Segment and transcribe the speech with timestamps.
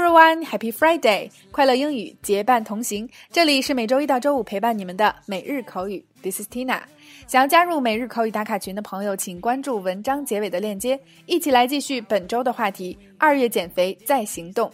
[0.00, 1.30] everyone, Happy Friday!
[1.50, 3.06] 快乐英语结伴同行。
[3.30, 6.02] 这里是每周一到周五陪伴你们的每日口语。
[6.22, 6.80] This is Tina。
[7.26, 14.72] 想要加入每日口语打卡群的朋友，请关注文章结尾的链接，一起来继续本周的话题：二月减肥再行动。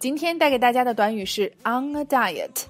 [0.00, 2.64] 今天带给大家的短语是 on a diet。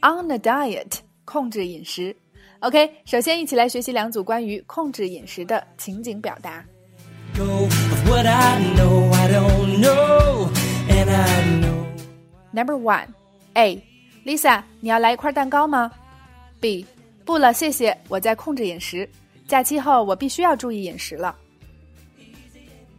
[0.00, 2.14] on a diet，控制饮食。
[2.60, 6.64] OK，首先一起来学习两组关于控制饮食的情景表达。
[12.51, 13.07] Number one,
[13.55, 13.83] A.
[14.25, 15.91] Lisa，你要来一块蛋糕吗？
[16.59, 16.85] B.
[17.25, 19.09] 不了，谢谢，我在控制饮食。
[19.47, 21.35] 假期后我必须要注意饮食了。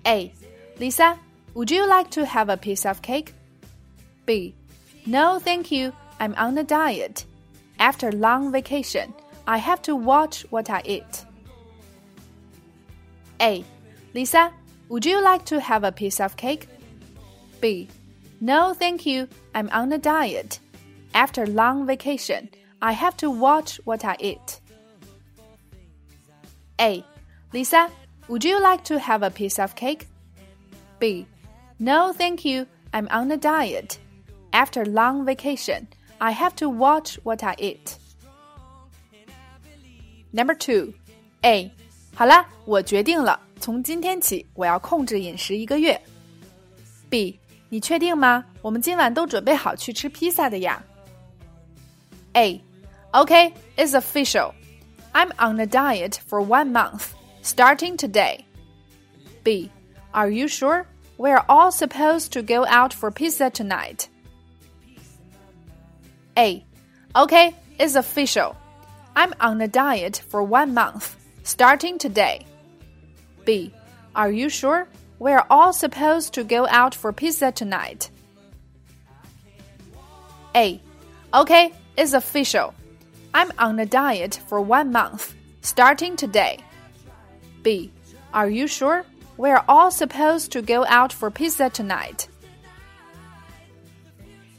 [0.02, 0.30] A.
[0.78, 1.16] Lisa,
[1.54, 3.28] would you like to have a piece of cake?
[4.26, 4.54] B.
[5.06, 5.92] No, thank you.
[6.18, 7.24] I'm on a diet.
[7.78, 9.08] After long vacation,
[9.44, 11.24] I have to watch what I eat.
[13.38, 13.64] A.
[14.14, 14.50] Lisa,
[14.88, 16.68] would you like to have a piece of cake?
[17.60, 17.88] B.
[18.40, 19.28] No, thank you.
[19.54, 20.58] I'm on a diet.
[21.14, 24.60] After long vacation, I have to watch what I eat.
[26.80, 27.04] A.
[27.52, 27.88] Lisa,
[28.28, 30.08] would you like to have a piece of cake?
[30.98, 31.26] B.
[31.78, 32.66] No, thank you.
[32.92, 33.98] I'm on a diet.
[34.52, 35.88] After long vacation,
[36.20, 37.96] I have to watch what I eat.
[40.32, 40.94] Number two,
[41.44, 41.70] A.
[42.14, 46.00] 好啦，我决定了，从今天起我要控制饮食一个月。
[47.08, 47.38] B.
[47.68, 48.44] 你确定吗？
[48.62, 50.82] 我们今晚都准备好去吃披萨的呀。
[52.34, 52.60] A.
[53.12, 54.52] Okay, it's official.
[55.12, 57.08] I'm on a diet for one month,
[57.42, 58.44] starting today.
[59.42, 59.70] B.
[60.12, 60.86] Are you sure?
[61.16, 64.08] We're all supposed to go out for pizza tonight.
[66.36, 66.64] A.
[67.14, 68.56] Okay, it's official.
[69.14, 71.14] I'm on a diet for one month,
[71.44, 72.44] starting today.
[73.44, 73.72] B.
[74.16, 74.88] Are you sure?
[75.18, 78.10] We're all supposed to go out for pizza tonight.
[80.54, 80.80] A.
[81.32, 82.74] Okay, it's official.
[83.32, 86.58] I'm on a diet for one month, starting today.
[87.62, 87.90] B.
[88.32, 89.04] Are you sure?
[89.36, 92.28] We're all supposed to go out for pizza tonight.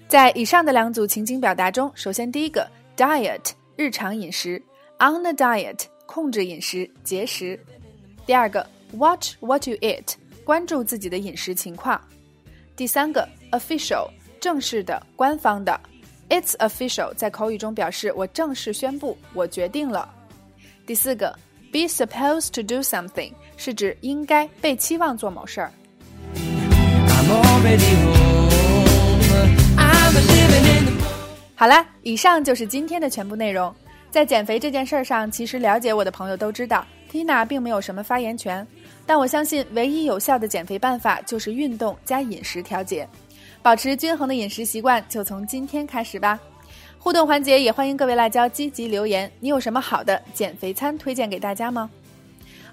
[0.07, 4.61] 在以上的两组情景表达中，首先第一个 diet 日常饮食，
[4.99, 7.57] on a diet 控制饮食节食；
[8.25, 10.13] 第二个 watch what you eat
[10.50, 12.00] 关注自己的饮食情况。
[12.74, 15.80] 第三个，official，正式的、官方的。
[16.28, 20.12] It's official，在口语中表示我正式宣布，我决定了。
[20.84, 21.38] 第四个
[21.70, 25.70] ，be supposed to do something，是指应该被期望做某事儿。
[31.54, 33.72] 好了，以上就是今天的全部内容。
[34.10, 38.66] 在减肥这件事儿上，其实了解我的朋友都知道，Tina 并没有什么发言权。
[39.06, 43.08] 但我相信，唯一有效的减肥办法就是运动加饮食调节，
[43.62, 46.38] 保持均衡的饮食习惯，就从今天开始吧。
[46.98, 51.88] 互动环节也欢迎各位辣椒积极留言，你有什么好的减肥餐推荐给大家吗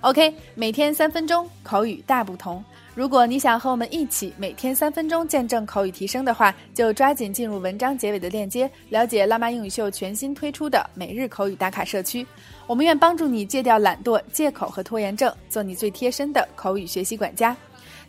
[0.01, 2.63] ？OK，每天三分钟，口语大不同。
[2.97, 12.25] 如果你想和我们一起每天三分钟见证口语提升的话，就抓紧进入文章结尾的链接，了解辣妈英语秀全新推出的每日口语打卡社区。
[12.65, 17.55] 我们愿帮助你戒掉懒惰、借口和拖延症，做你最贴身的口语学习管家。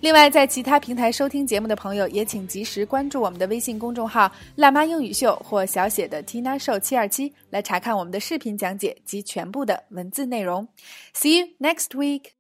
[0.01, 10.67] 另外，在其他平台收听节目的朋友，也请及时关注我们的微信公众号“辣妈英语秀”或小写的 Tina Show 七二七，来查看我们的视频讲解及全部的文字内容。
[11.15, 12.38] See you next week.